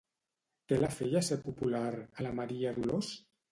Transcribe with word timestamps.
Què 0.71 0.79
la 0.79 0.89
feia 0.95 1.21
ser 1.29 1.37
popular, 1.45 1.85
a 2.19 2.27
la 2.29 2.35
Maria 2.43 2.75
Dolors? 2.83 3.15